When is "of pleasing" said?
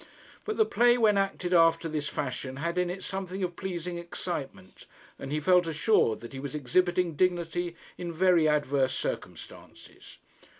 3.43-3.99